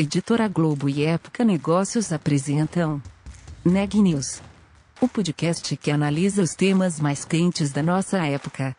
[0.00, 3.02] Editora Globo e Época Negócios apresentam
[3.62, 4.40] Neg News,
[4.98, 8.74] o podcast que analisa os temas mais quentes da nossa época.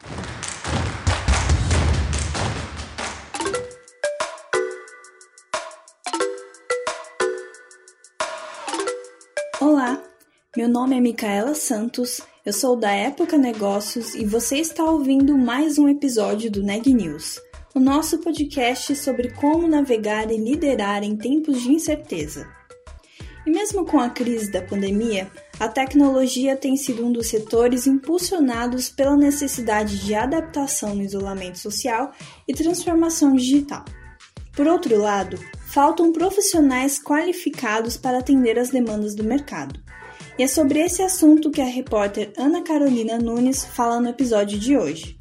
[9.59, 10.01] Olá,
[10.57, 15.77] meu nome é Micaela Santos, eu sou da Época Negócios e você está ouvindo mais
[15.77, 17.39] um episódio do Neg News
[17.73, 22.47] o nosso podcast sobre como navegar e liderar em tempos de incerteza.
[23.45, 28.89] E mesmo com a crise da pandemia, a tecnologia tem sido um dos setores impulsionados
[28.89, 32.11] pela necessidade de adaptação no isolamento social
[32.47, 33.85] e transformação digital.
[34.53, 39.79] Por outro lado, faltam profissionais qualificados para atender às demandas do mercado.
[40.37, 44.77] E é sobre esse assunto que a repórter Ana Carolina Nunes fala no episódio de
[44.77, 45.17] hoje.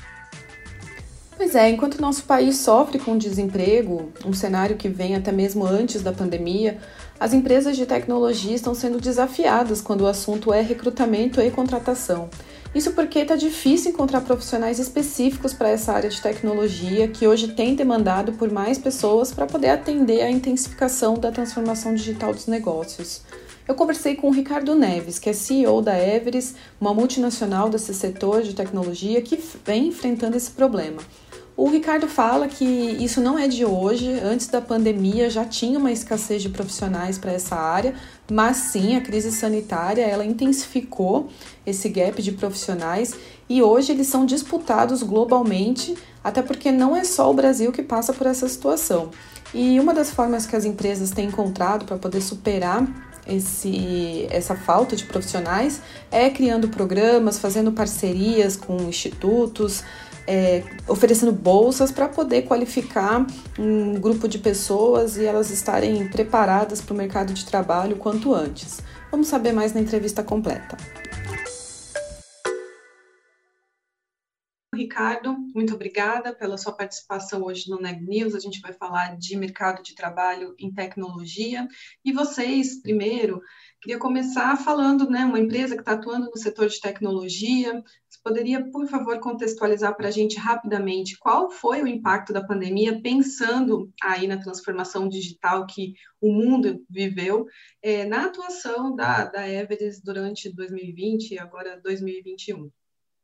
[1.41, 6.03] Pois é, enquanto nosso país sofre com desemprego, um cenário que vem até mesmo antes
[6.03, 6.77] da pandemia,
[7.19, 12.29] as empresas de tecnologia estão sendo desafiadas quando o assunto é recrutamento e contratação.
[12.75, 17.75] Isso porque está difícil encontrar profissionais específicos para essa área de tecnologia que hoje tem
[17.75, 23.23] demandado por mais pessoas para poder atender à intensificação da transformação digital dos negócios.
[23.67, 28.43] Eu conversei com o Ricardo Neves, que é CEO da Everest, uma multinacional desse setor
[28.43, 31.01] de tecnologia que vem enfrentando esse problema.
[31.61, 35.93] O Ricardo fala que isso não é de hoje, antes da pandemia já tinha uma
[35.93, 37.95] escassez de profissionais para essa área,
[38.33, 41.29] mas sim a crise sanitária ela intensificou
[41.67, 43.15] esse gap de profissionais
[43.47, 45.95] e hoje eles são disputados globalmente,
[46.25, 49.11] até porque não é só o Brasil que passa por essa situação.
[49.53, 52.89] E uma das formas que as empresas têm encontrado para poder superar
[53.27, 59.85] esse, essa falta de profissionais é criando programas, fazendo parcerias com institutos,
[60.31, 63.27] é, oferecendo bolsas para poder qualificar
[63.59, 68.79] um grupo de pessoas e elas estarem preparadas para o mercado de trabalho quanto antes.
[69.11, 70.77] Vamos saber mais na entrevista completa.
[75.01, 78.35] Ricardo, muito obrigada pela sua participação hoje no Neg News.
[78.35, 81.67] A gente vai falar de mercado de trabalho em tecnologia.
[82.05, 83.41] E vocês, primeiro,
[83.81, 87.83] queria começar falando, né, uma empresa que está atuando no setor de tecnologia.
[88.11, 93.01] Você poderia, por favor, contextualizar para a gente rapidamente qual foi o impacto da pandemia,
[93.01, 97.47] pensando aí na transformação digital que o mundo viveu,
[97.81, 102.71] é, na atuação da, da Everest durante 2020 e agora 2021?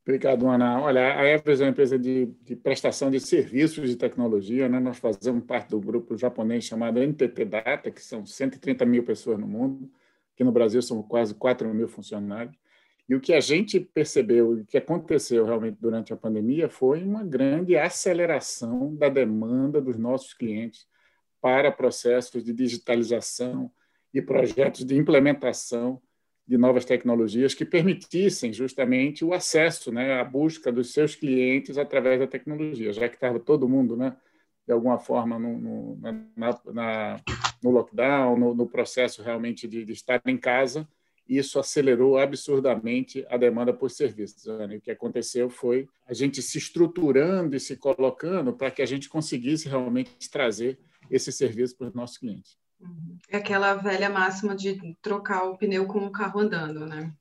[0.06, 0.80] Obrigado, Ana.
[0.80, 4.68] Olha, a Everest é uma empresa de, de, prestação de serviços de tecnologia.
[4.68, 4.78] Né?
[4.78, 9.48] Nós fazemos parte do grupo japonês chamado NTT Data, que são 130 mil pessoas no
[9.48, 9.90] mundo.
[10.32, 12.56] Aqui no Brasil são quase 4 mil funcionários.
[13.08, 17.24] E o que a gente percebeu, o que aconteceu realmente durante a pandemia, foi uma
[17.24, 20.86] grande aceleração da demanda dos nossos clientes
[21.40, 23.72] para processos de digitalização
[24.14, 26.00] e projetos de implementação
[26.46, 32.20] de novas tecnologias que permitissem justamente o acesso, né, a busca dos seus clientes através
[32.20, 34.16] da tecnologia, já que estava todo mundo, né,
[34.66, 35.96] de alguma forma, no, no,
[36.36, 37.20] na, na,
[37.62, 40.88] no lockdown, no, no, processo realmente de, de, estar em casa,
[41.28, 44.44] isso acelerou absurdamente a demanda por serviços.
[44.44, 44.76] Né?
[44.76, 49.08] O que aconteceu foi a gente se estruturando e se colocando para que a gente
[49.08, 50.78] conseguisse realmente trazer
[51.08, 52.58] esse serviço para os nossos clientes.
[53.28, 57.12] É aquela velha máxima de trocar o pneu com o carro andando, né?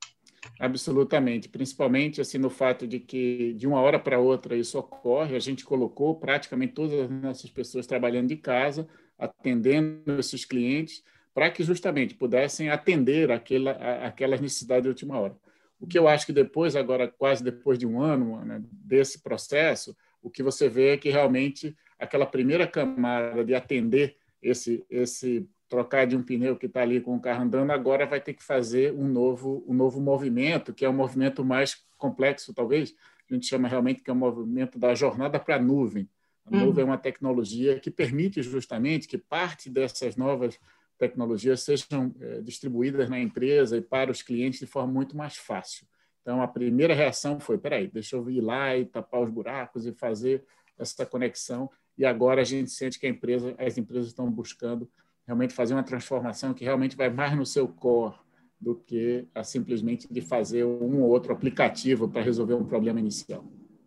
[0.58, 5.40] Absolutamente, principalmente assim no fato de que de uma hora para outra isso ocorre, a
[5.40, 11.02] gente colocou praticamente todas as nossas pessoas trabalhando de casa, atendendo esses clientes,
[11.34, 13.72] para que justamente pudessem atender aquela,
[14.06, 15.36] aquelas necessidades de última hora.
[15.78, 19.94] O que eu acho que depois, agora quase depois de um ano né, desse processo,
[20.22, 26.06] o que você vê é que realmente aquela primeira camada de atender esse, esse trocar
[26.06, 28.92] de um pneu que está ali com o carro andando, agora vai ter que fazer
[28.92, 32.94] um novo, um novo movimento, que é um movimento mais complexo, talvez.
[33.28, 36.08] A gente chama realmente que é o um movimento da jornada para a nuvem.
[36.44, 36.66] A uhum.
[36.66, 40.58] nuvem é uma tecnologia que permite justamente que parte dessas novas
[40.96, 45.86] tecnologias sejam é, distribuídas na empresa e para os clientes de forma muito mais fácil.
[46.22, 49.92] Então, a primeira reação foi: peraí, deixa eu ir lá e tapar os buracos e
[49.92, 50.44] fazer
[50.78, 54.88] essa conexão e agora a gente sente que empresa, as empresas estão buscando
[55.26, 58.14] realmente fazer uma transformação que realmente vai mais no seu core
[58.60, 63.44] do que a simplesmente de fazer um ou outro aplicativo para resolver um problema inicial.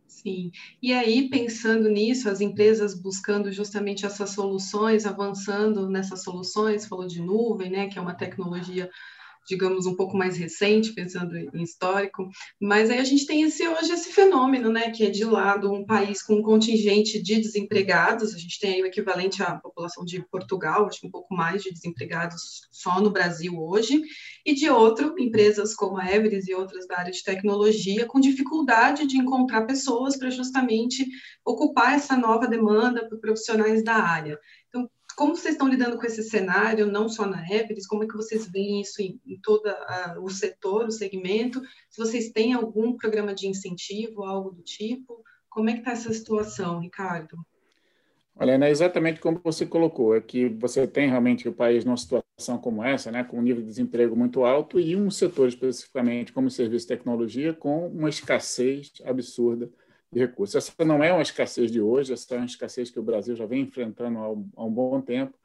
[0.08, 0.52] Sim,
[0.82, 7.22] e aí pensando nisso, as empresas buscando justamente essas soluções, avançando nessas soluções, falou de
[7.22, 8.90] nuvem, né, que é uma tecnologia
[9.50, 12.30] digamos, um pouco mais recente, pensando em histórico,
[12.62, 15.84] mas aí a gente tem esse, hoje esse fenômeno, né, que é de lado um
[15.84, 20.24] país com um contingente de desempregados, a gente tem aí o equivalente à população de
[20.30, 24.02] Portugal, acho que um pouco mais de desempregados só no Brasil hoje,
[24.46, 29.08] e de outro, empresas como a Everest e outras da área de tecnologia, com dificuldade
[29.08, 31.08] de encontrar pessoas para justamente
[31.44, 34.40] ocupar essa nova demanda para profissionais da área.
[34.68, 38.16] Então, como vocês estão lidando com esse cenário, não só na Everest, como é que
[38.16, 39.70] vocês veem isso em, em todo
[40.22, 41.62] o setor, o segmento?
[41.90, 45.22] Se vocês têm algum programa de incentivo, algo do tipo?
[45.50, 47.38] Como é que está essa situação, Ricardo?
[48.34, 52.58] Olha, é exatamente como você colocou, é que você tem realmente o país numa situação
[52.58, 56.50] como essa, né, com um nível de desemprego muito alto e um setor especificamente como
[56.50, 59.70] serviço de tecnologia com uma escassez absurda
[60.12, 60.56] de recursos.
[60.56, 63.46] Essa não é uma escassez de hoje, essa é uma escassez que o Brasil já
[63.46, 65.38] vem enfrentando há um, bom tempo.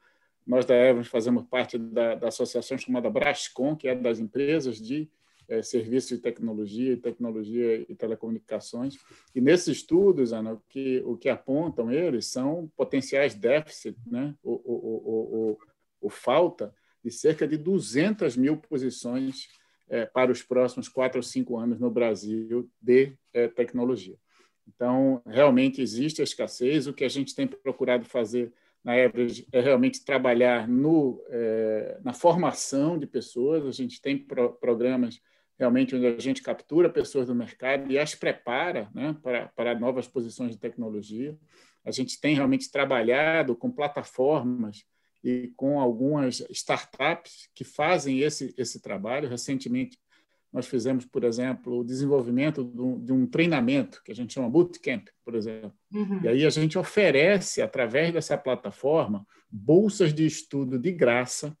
[0.45, 5.09] Nós da Evans fazemos parte da, da, associação chamada Brascom, que é das empresas de
[5.47, 8.97] é, serviços de tecnologia tecnologia e telecomunicações.
[9.33, 14.35] E nesses estudos, Ana, o que, o que apontam eles são potenciais déficits, né?
[14.43, 15.59] o, o, o,
[16.01, 16.73] o falta
[17.03, 19.47] de cerca de 200 mil posições
[19.87, 24.17] é, para os próximos quatro ou cinco anos no Brasil de é, tecnologia.
[24.67, 26.87] Então, realmente existe a escassez.
[26.87, 28.51] O que a gente tem procurado fazer
[28.83, 33.65] na Average é realmente trabalhar no, é, na formação de pessoas.
[33.65, 35.19] A gente tem pro, programas
[35.57, 40.07] realmente onde a gente captura pessoas do mercado e as prepara né, para, para novas
[40.07, 41.37] posições de tecnologia.
[41.83, 44.85] A gente tem realmente trabalhado com plataformas
[45.23, 49.29] e com algumas startups que fazem esse, esse trabalho.
[49.29, 49.97] Recentemente,
[50.55, 55.35] nós fizemos, por exemplo, o desenvolvimento de um, treinamento que a gente chama bootcamp, por
[55.35, 55.73] exemplo.
[55.93, 56.21] Uhum.
[56.23, 61.53] E aí a gente oferece, através dessa plataforma, bolsas de estudo de graça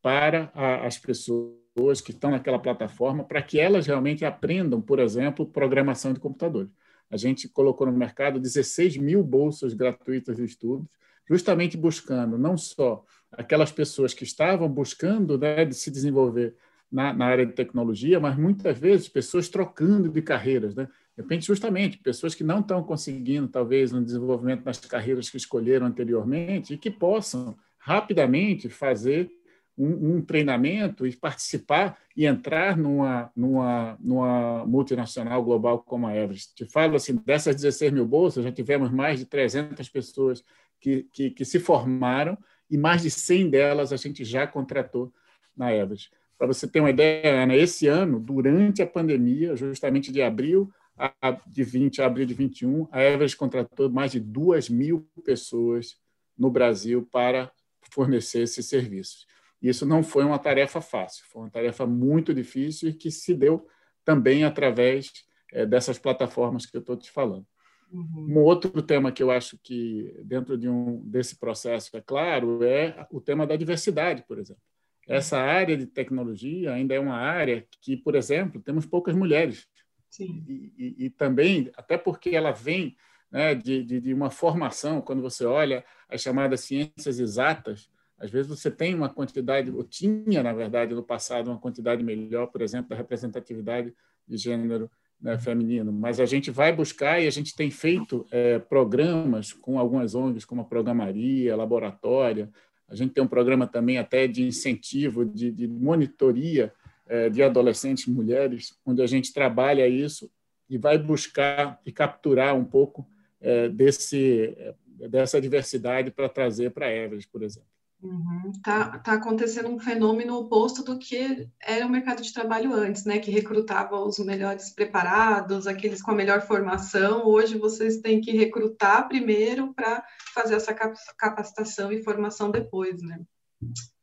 [0.00, 5.44] para a, as pessoas que estão naquela plataforma, para que elas realmente aprendam, por exemplo,
[5.44, 6.70] programação de computadores.
[7.10, 10.88] A gente colocou no mercado 16 mil bolsas gratuitas de estudos,
[11.28, 16.56] justamente buscando não só aquelas pessoas que estavam buscando né, de se desenvolver
[16.94, 20.88] na, na, área de tecnologia, mas muitas vezes pessoas trocando de carreiras, né?
[21.16, 25.86] De repente, justamente, pessoas que não estão conseguindo, talvez, no desenvolvimento das carreiras que escolheram
[25.86, 29.28] anteriormente e que possam rapidamente fazer
[29.76, 36.54] um, um treinamento e participar e entrar numa, numa, numa multinacional global como a Everest.
[36.54, 40.44] Te falo assim, dessas 16 mil bolsas, já tivemos mais de 300 pessoas
[40.80, 42.38] que, que, que se formaram
[42.70, 45.12] e mais de 100 delas a gente já contratou
[45.56, 46.10] na Everest.
[46.36, 51.38] Para você ter uma ideia, Ana, esse ano, durante a pandemia, justamente de abril a,
[51.46, 55.96] de 20 a abril de 21, a Everest contratou mais de 2 mil pessoas
[56.36, 57.52] no Brasil para
[57.90, 59.26] fornecer esses serviços.
[59.60, 63.66] Isso não foi uma tarefa fácil, foi uma tarefa muito difícil e que se deu
[64.04, 65.10] também através
[65.52, 67.46] é, dessas plataformas que eu estou te falando.
[67.90, 68.26] Uhum.
[68.28, 73.06] Um outro tema que eu acho que, dentro de um, desse processo, é claro, é
[73.10, 74.62] o tema da diversidade, por exemplo.
[75.06, 79.68] Essa área de tecnologia ainda é uma área que, por exemplo, temos poucas mulheres.
[80.10, 80.44] Sim.
[80.48, 82.96] E, e, e também, até porque ela vem
[83.30, 88.48] né, de, de, de, uma formação, quando você olha as chamadas ciências exatas, às vezes
[88.48, 92.90] você tem uma quantidade, ou tinha, na verdade, no passado, uma quantidade melhor, por exemplo,
[92.90, 93.92] da representatividade
[94.26, 94.88] de gênero
[95.20, 95.92] né, feminino.
[95.92, 100.44] Mas a gente vai buscar e a gente tem feito é, programas com algumas ONGs,
[100.44, 102.48] como a Programaria, Laboratória,
[102.88, 106.72] a gente tem um programa também até de incentivo, de, de monitoria
[107.06, 110.30] é, de adolescentes mulheres, onde a gente trabalha isso
[110.68, 113.06] e vai buscar e capturar um pouco
[113.40, 117.73] é, desse, é, dessa diversidade para trazer para a Everest, por exemplo.
[118.02, 118.52] Uhum.
[118.62, 123.18] Tá, tá acontecendo um fenômeno oposto do que era o mercado de trabalho antes, né?
[123.18, 127.26] Que recrutava os melhores preparados, aqueles com a melhor formação.
[127.26, 130.74] Hoje vocês têm que recrutar primeiro para fazer essa
[131.16, 133.20] capacitação e formação depois, né?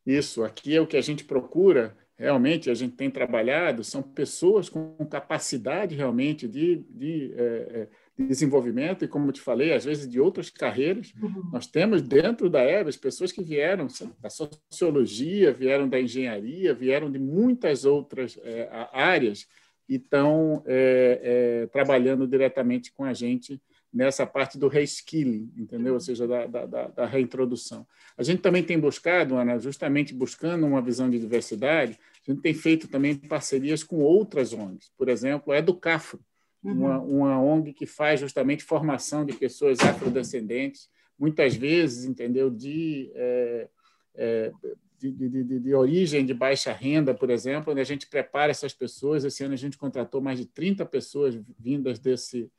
[0.05, 4.67] Isso, aqui é o que a gente procura, realmente, a gente tem trabalhado, são pessoas
[4.67, 7.87] com capacidade realmente de, de é,
[8.17, 11.13] desenvolvimento e, como te falei, às vezes de outras carreiras.
[11.21, 11.49] Uhum.
[11.51, 13.87] Nós temos dentro da EBS pessoas que vieram
[14.19, 19.47] da sociologia, vieram da engenharia, vieram de muitas outras é, áreas
[19.87, 21.19] e estão é,
[21.63, 23.61] é, trabalhando diretamente com a gente
[23.93, 25.95] nessa parte do reskilling, entendeu?
[25.95, 27.85] Ou seja, da, da, da, reintrodução.
[28.17, 32.53] A gente também tem buscado, Ana, justamente buscando uma visão de diversidade, a gente tem
[32.53, 34.91] feito também parcerias com outras ONGs.
[34.97, 36.21] Por exemplo, a Educafro,
[36.63, 37.21] uma, uhum.
[37.21, 43.69] uma ONG que faz justamente formação de pessoas afrodescendentes, muitas vezes, entendeu, de, é,
[44.15, 44.51] é,
[44.99, 49.23] de, de, de, origem de baixa renda, por exemplo, onde a gente prepara essas pessoas.
[49.23, 52.51] Esse ano a gente contratou mais de 30 pessoas vindas desse,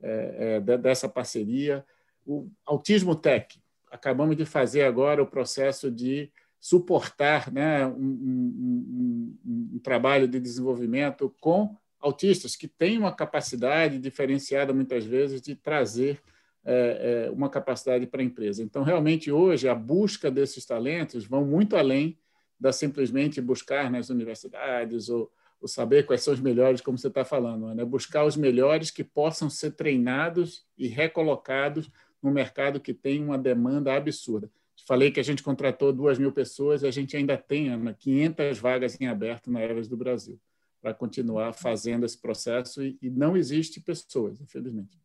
[0.00, 1.84] é, é, dessa parceria.
[2.24, 3.60] O Autismo Tech,
[3.90, 10.40] acabamos de fazer agora o processo de suportar né, um, um, um, um trabalho de
[10.40, 16.20] desenvolvimento com autistas que têm uma capacidade diferenciada, muitas vezes, de trazer
[16.64, 18.62] é, é, uma capacidade para a empresa.
[18.62, 22.18] Então, realmente, hoje, a busca desses talentos vão muito além
[22.58, 27.24] da simplesmente buscar nas universidades ou, ou saber quais são os melhores, como você está
[27.24, 27.84] falando, né?
[27.84, 31.90] buscar os melhores que possam ser treinados e recolocados
[32.22, 34.50] no mercado que tem uma demanda absurda.
[34.86, 38.58] Falei que a gente contratou duas mil pessoas e a gente ainda tem, Ana, 500
[38.58, 40.40] vagas em aberto na Eras do Brasil
[40.80, 44.98] para continuar fazendo esse processo e, e não existe pessoas, infelizmente.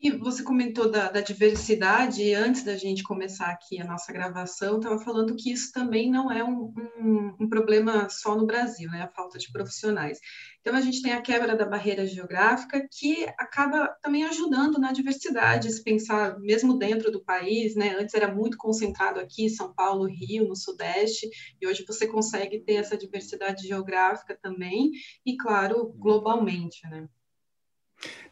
[0.00, 4.76] E você comentou da, da, diversidade, e antes da gente começar aqui a nossa gravação,
[4.76, 9.02] estava falando que isso também não é um, um, um, problema só no Brasil, né?
[9.02, 10.18] a falta de profissionais.
[10.60, 15.72] Então, a gente tem a quebra da barreira geográfica, que acaba também ajudando na diversidade,
[15.72, 17.96] se pensar mesmo dentro do país, né?
[17.98, 21.28] antes era muito concentrado aqui, São Paulo, Rio, no Sudeste,
[21.60, 24.90] e hoje você consegue ter essa diversidade geográfica também,
[25.24, 26.86] e claro, globalmente.
[26.88, 27.08] Né?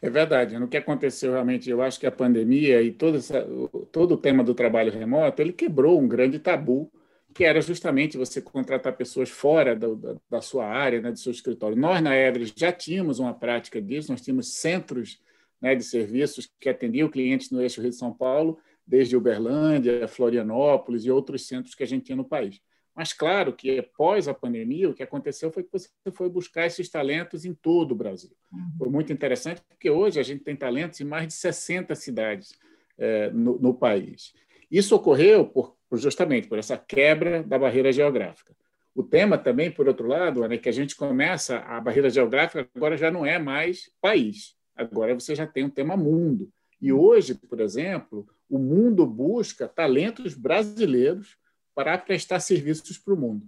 [0.01, 0.57] É verdade.
[0.59, 3.45] No que aconteceu realmente, eu acho que a pandemia e todo, essa,
[3.91, 6.91] todo o tema do trabalho remoto, ele quebrou um grande tabu,
[7.33, 11.31] que era justamente você contratar pessoas fora da, da, da sua área, né, do seu
[11.31, 11.75] escritório.
[11.75, 15.19] Nós, na Everest, já tínhamos uma prática disso, nós tínhamos centros
[15.61, 18.57] né, de serviços que atendiam clientes no eixo Rio de São Paulo,
[18.87, 22.61] desde Uberlândia, Florianópolis e outros centros que a gente tinha no país.
[22.95, 26.89] Mas, claro, que após a pandemia, o que aconteceu foi que você foi buscar esses
[26.89, 28.31] talentos em todo o Brasil.
[28.51, 28.71] Uhum.
[28.77, 32.57] Foi muito interessante, porque hoje a gente tem talentos em mais de 60 cidades
[32.97, 34.33] é, no, no, país.
[34.71, 38.55] Isso ocorreu por, justamente por essa quebra da barreira geográfica.
[38.95, 42.95] O tema também, por outro lado, é que a gente começa, a barreira geográfica agora
[42.95, 46.49] já não é mais país, agora você já tem um tema mundo.
[46.81, 51.37] E hoje, por exemplo, o mundo busca talentos brasileiros
[51.75, 53.45] para prestar serviços para o mundo.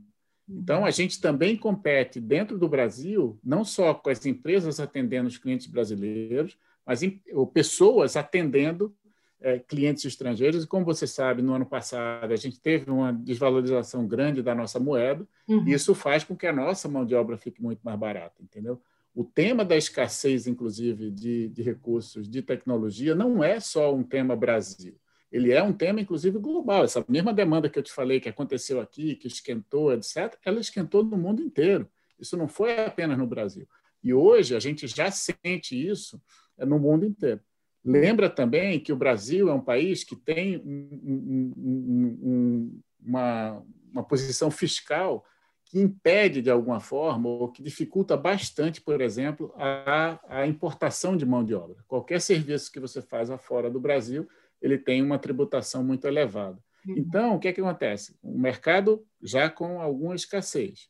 [0.48, 5.38] Então, a gente também compete dentro do Brasil, não só com as empresas atendendo os
[5.38, 7.22] clientes brasileiros, mas em,
[7.54, 8.96] pessoas atendendo
[9.42, 10.64] é, clientes estrangeiros.
[10.64, 14.80] E, como você sabe, no ano passado, a gente teve uma desvalorização grande da nossa
[14.80, 15.68] moeda, uhum.
[15.68, 18.82] e isso faz com que a nossa mão de obra fique muito mais barata, entendeu?
[19.14, 24.36] O tema da escassez, inclusive, de, de recursos de tecnologia, não é só um tema
[24.36, 24.96] Brasil
[25.32, 26.84] ele é um tema, inclusive, global.
[26.84, 31.04] Essa mesma demanda que eu te falei, que aconteceu aqui, que esquentou, etc., ela esquentou
[31.04, 31.90] no mundo inteiro.
[32.20, 33.68] Isso não foi apenas no Brasil.
[34.04, 36.22] E hoje a gente já sente isso
[36.58, 37.42] é, no mundo inteiro.
[37.84, 44.04] Lembra também que o Brasil é um país que tem um, um, um, uma, uma
[44.04, 45.26] posição fiscal
[45.70, 51.26] que impede, de alguma forma, ou que dificulta bastante, por exemplo, a, a importação de
[51.26, 51.84] mão de obra.
[51.88, 54.28] Qualquer serviço que você faz fora do Brasil,
[54.62, 56.58] ele tem uma tributação muito elevada.
[56.86, 56.96] Uhum.
[56.98, 58.16] Então, o que, é que acontece?
[58.22, 60.90] O mercado já com alguma escassez,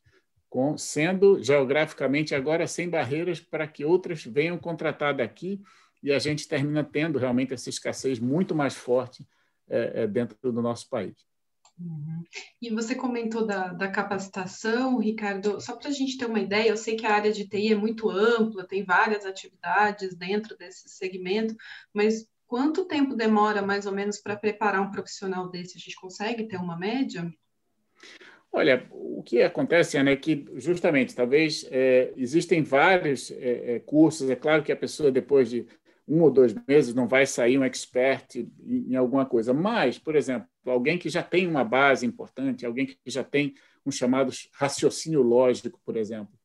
[0.50, 5.62] com, sendo geograficamente agora sem barreiras para que outras venham contratar daqui
[6.02, 9.28] e a gente termina tendo realmente essa escassez muito mais forte
[9.68, 11.16] é, é, dentro do nosso país.
[11.80, 12.24] Uhum.
[12.62, 16.78] E você comentou da, da capacitação, Ricardo, só para a gente ter uma ideia, eu
[16.78, 21.56] sei que a área de TI é muito ampla, tem várias atividades dentro desse segmento,
[21.94, 25.78] mas Quanto tempo demora, mais ou menos, para preparar um profissional desse?
[25.78, 27.30] A gente consegue ter uma média?
[28.50, 34.30] Olha, o que acontece é que, justamente, talvez é, existem vários é, é, cursos.
[34.30, 35.68] É claro que a pessoa, depois de
[36.08, 39.54] um ou dois meses, não vai sair um expert em, em alguma coisa.
[39.54, 43.54] Mas, por exemplo, alguém que já tem uma base importante, alguém que já tem
[43.86, 46.37] um chamado raciocínio lógico, por exemplo,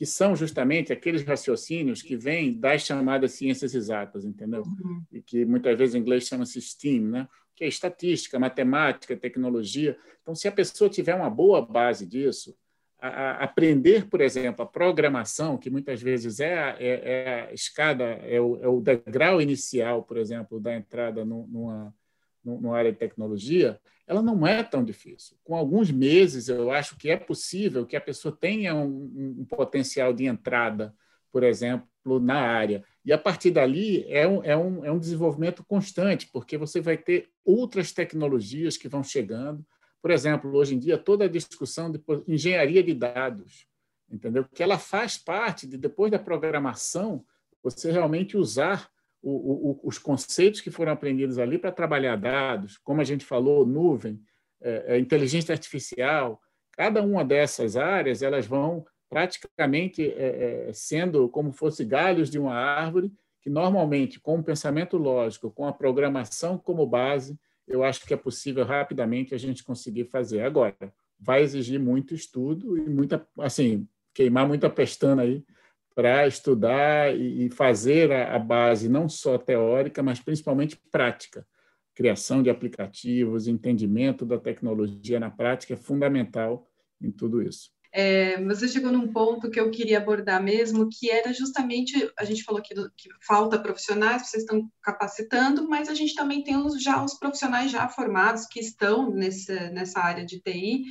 [0.00, 4.62] que são justamente aqueles raciocínios que vêm das chamadas ciências exatas, entendeu?
[4.62, 5.04] Uhum.
[5.12, 7.28] E que muitas vezes em inglês chama-se STEAM, né?
[7.54, 9.98] que é estatística, matemática, tecnologia.
[10.22, 12.56] Então, se a pessoa tiver uma boa base disso,
[12.98, 17.52] a, a aprender, por exemplo, a programação, que muitas vezes é a, é, é a
[17.52, 21.94] escada, é o, é o, degrau inicial, por exemplo, da entrada numa,
[22.44, 25.36] numa área de tecnologia, ela não é tão difícil.
[25.44, 30.12] Com alguns meses, eu acho que é possível que a pessoa tenha um, um potencial
[30.12, 30.94] de entrada,
[31.30, 31.86] por exemplo,
[32.20, 32.84] na área.
[33.04, 36.96] E a partir dali é um, é, um, é um desenvolvimento constante, porque você vai
[36.96, 39.64] ter outras tecnologias que vão chegando.
[40.02, 43.66] Por exemplo, hoje em dia, toda a discussão de engenharia de dados,
[44.10, 44.44] entendeu?
[44.52, 47.24] Que ela faz parte de, depois da programação,
[47.62, 48.90] você realmente usar
[49.22, 53.66] o, o, os conceitos que foram aprendidos ali para trabalhar dados, como a gente falou,
[53.66, 54.20] nuvem,
[54.60, 56.40] é, é, inteligência artificial.
[56.72, 62.54] cada uma dessas áreas elas vão praticamente é, é, sendo como fosse galhos de uma
[62.54, 63.12] árvore
[63.42, 68.16] que normalmente com o pensamento lógico, com a programação como base, eu acho que é
[68.16, 70.42] possível rapidamente a gente conseguir fazer.
[70.42, 70.76] Agora,
[71.18, 75.44] vai exigir muito estudo e muita, assim, queimar muita pestana aí
[75.94, 81.46] para estudar e fazer a base não só teórica, mas principalmente prática.
[81.94, 86.66] Criação de aplicativos, entendimento da tecnologia na prática é fundamental
[87.00, 87.70] em tudo isso.
[87.92, 92.44] É, você chegou num ponto que eu queria abordar mesmo, que era justamente, a gente
[92.44, 97.02] falou do, que falta profissionais, vocês estão capacitando, mas a gente também tem os, já
[97.02, 100.84] os profissionais já formados que estão nesse, nessa área de TI,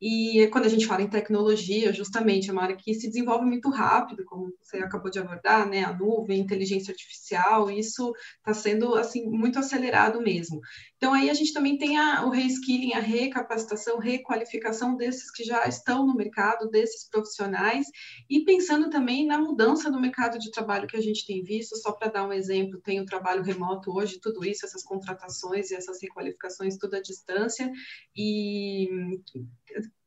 [0.00, 3.70] e quando a gente fala em tecnologia, justamente, é uma área que se desenvolve muito
[3.70, 5.84] rápido, como você acabou de abordar, né?
[5.84, 10.60] A nuvem, inteligência artificial, isso está sendo assim muito acelerado mesmo.
[10.96, 15.66] Então aí a gente também tem a, o reskilling, a recapacitação, requalificação desses que já
[15.66, 17.86] estão no mercado, desses profissionais,
[18.28, 21.92] e pensando também na mudança do mercado de trabalho que a gente tem visto, só
[21.92, 26.00] para dar um exemplo, tem o trabalho remoto hoje, tudo isso, essas contratações e essas
[26.02, 27.70] requalificações, tudo à distância,
[28.14, 28.88] e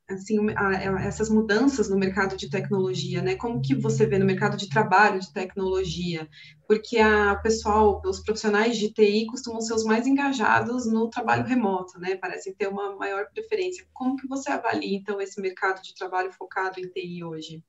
[0.10, 3.36] assim, a, a, essas mudanças no mercado de tecnologia, né?
[3.36, 6.28] Como que você vê no mercado de trabalho de tecnologia?
[6.68, 12.00] Porque a pessoal, os profissionais de TI costumam ser os mais engajados no trabalho remoto,
[12.00, 12.16] né?
[12.16, 13.86] Parecem ter uma maior preferência.
[13.94, 17.64] Como que você avalia então esse mercado de trabalho focado em TI hoje?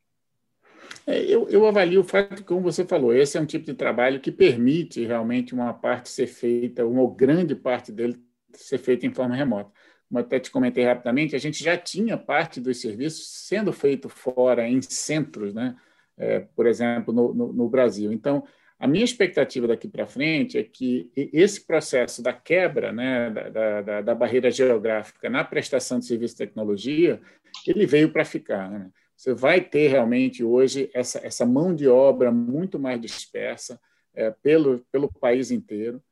[1.07, 4.21] É, eu, eu, avalio o fato como você falou, esse é um tipo de trabalho
[4.21, 8.19] que permite realmente uma parte ser feita, uma grande parte dele
[8.55, 9.71] ser feita em forma remota
[10.11, 14.69] como até te comentei rapidamente, a gente já tinha parte dos serviços sendo feito fora,
[14.69, 15.77] em centros, né?
[16.19, 18.13] É, por exemplo, no, no, no, Brasil.
[18.13, 18.45] Então,
[18.79, 24.01] a minha expectativa daqui para frente é que esse processo da quebra né, da, da,
[24.03, 27.21] da, barreira geográfica na prestação de serviço de tecnologia,
[27.67, 28.69] ele veio para ficar.
[28.69, 28.91] Né?
[29.17, 33.81] Você vai ter realmente hoje essa, essa mão de obra muito mais dispersa
[34.13, 36.03] é, pelo, pelo país inteiro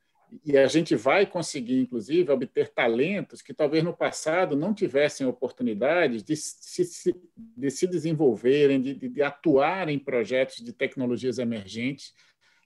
[0.45, 6.23] e a gente vai conseguir, inclusive, obter talentos que talvez no passado não tivessem oportunidades
[6.23, 12.15] de se, de se desenvolverem, de, de atuar em projetos de tecnologias emergentes,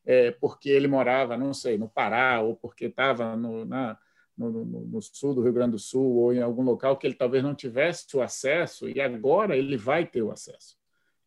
[0.04, 3.96] é, porque ele morava, não sei, no Pará, ou porque estava no, na,
[4.36, 7.14] no, no, no, sul do Rio Grande do Sul, ou em algum local que ele
[7.14, 10.81] talvez não tivesse o acesso, e agora ele vai ter o acesso.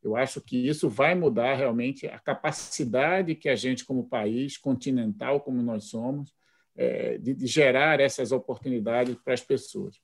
[0.05, 5.41] Eu acho que isso vai mudar realmente a capacidade que a gente, como país continental,
[5.41, 6.31] como nós somos,
[6.75, 9.99] é, de, de, gerar essas oportunidades para as pessoas.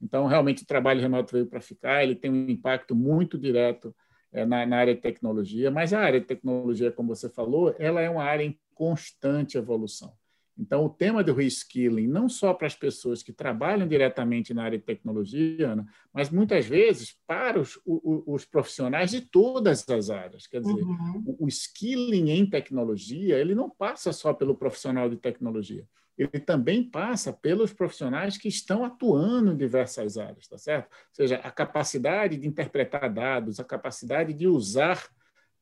[0.00, 3.94] Então, realmente, o trabalho remoto veio para ficar, ele tem um impacto muito direto
[4.32, 8.00] é, na, na, área de tecnologia, mas a área de tecnologia, como você falou, ela
[8.00, 10.14] é uma área em constante evolução.
[10.58, 14.78] Então, o tema do reskilling, não só para as pessoas que trabalham diretamente na área
[14.78, 20.46] de tecnologia, Ana, mas muitas vezes para os, os, os, profissionais de todas as áreas.
[20.46, 21.22] Quer dizer, uhum.
[21.26, 25.86] o, o skilling em tecnologia, ele não passa só pelo profissional de tecnologia,
[26.18, 30.86] ele também passa pelos profissionais que estão atuando em diversas áreas, tá certo?
[30.92, 35.02] Ou seja, a capacidade de interpretar dados, a capacidade de usar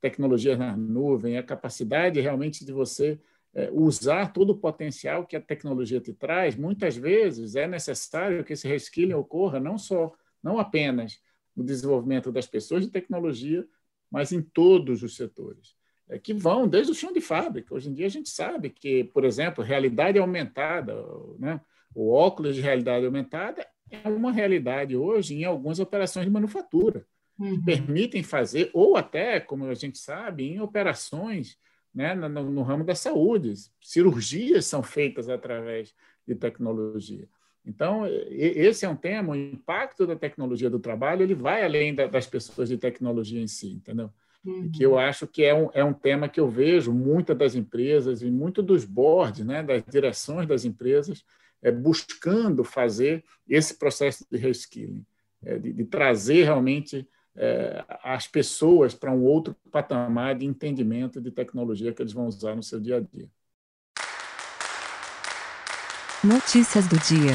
[0.01, 3.21] tecnologias na nuvem, a capacidade realmente de você
[3.73, 8.69] usar todo o potencial que a tecnologia te traz, muitas vezes é necessário que esse
[8.69, 11.21] reskilling ocorra não só, não apenas
[11.57, 13.67] no desenvolvimento das pessoas de tecnologia,
[14.11, 15.75] mas em todos os setores,
[16.09, 17.75] é, que vão desde o chão de fábrica.
[17.75, 20.95] Hoje em dia a gente sabe que, por exemplo, realidade aumentada,
[21.39, 21.61] né?
[21.95, 27.05] o óculos de realidade aumentada é uma realidade hoje em algumas operações de manufatura,
[27.39, 27.57] uhum.
[27.57, 31.59] que permitem fazer, ou até, como a gente sabe, em operações
[31.95, 33.55] né, no, no, ramo da saúde.
[33.81, 35.95] Cirurgias são feitas através
[36.27, 37.29] de tecnologia.
[37.65, 42.07] Então, esse é um tema, o impacto da tecnologia do trabalho, ele vai além da,
[42.07, 44.11] das pessoas de tecnologia em si, entendeu?
[44.45, 44.71] Uhum.
[44.73, 48.23] Que eu acho que é um, é um tema que eu vejo muitas das empresas
[48.23, 51.23] e muito dos boards, né, das direções das empresas,
[51.63, 55.05] é, buscando fazer esse processo de reskilling,
[55.45, 57.07] é, de, de trazer realmente
[58.03, 62.63] as pessoas para um outro patamar de entendimento de tecnologia que eles vão usar no
[62.63, 63.29] seu dia a dia.
[66.23, 67.35] Notícias do dia.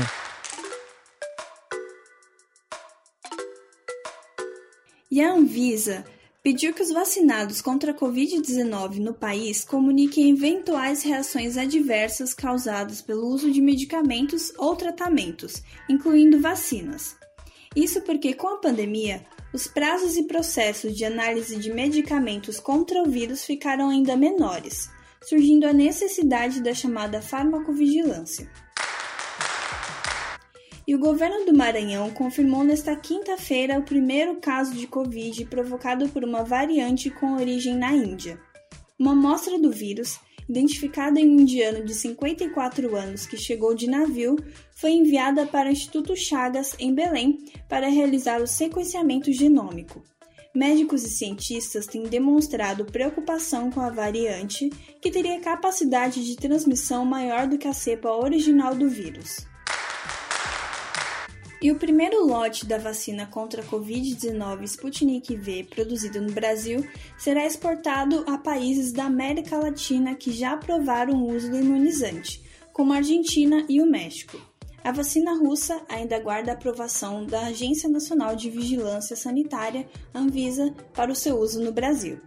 [5.10, 6.05] E a Anvisa
[6.43, 13.25] pediu que os vacinados contra a Covid-19 no país comuniquem eventuais reações adversas causadas pelo
[13.27, 17.17] uso de medicamentos ou tratamentos, incluindo vacinas.
[17.75, 23.09] Isso porque, com a pandemia, os prazos e processos de análise de medicamentos contra o
[23.09, 24.89] vírus ficaram ainda menores,
[25.23, 28.51] surgindo a necessidade da chamada farmacovigilância.
[30.85, 36.25] E o governo do Maranhão confirmou nesta quinta-feira o primeiro caso de Covid provocado por
[36.25, 38.37] uma variante com origem na Índia.
[38.99, 44.36] Uma amostra do vírus, identificada em um indiano de 54 anos que chegou de navio,
[44.75, 50.03] foi enviada para o Instituto Chagas, em Belém, para realizar o sequenciamento genômico.
[50.53, 54.69] Médicos e cientistas têm demonstrado preocupação com a variante,
[55.01, 59.45] que teria capacidade de transmissão maior do que a cepa original do vírus.
[61.65, 67.43] E o primeiro lote da vacina contra a Covid-19 Sputnik V produzido no Brasil será
[67.43, 72.39] exportado a países da América Latina que já aprovaram o uso do imunizante,
[72.71, 74.39] como a Argentina e o México.
[74.84, 81.12] A vacina russa ainda aguarda a aprovação da Agência Nacional de Vigilância Sanitária, Anvisa, para
[81.12, 82.21] o seu uso no Brasil.